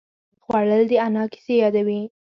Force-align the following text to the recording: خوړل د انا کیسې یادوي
خوړل 0.43 0.83
د 0.89 0.91
انا 1.05 1.23
کیسې 1.33 1.55
یادوي 1.63 2.01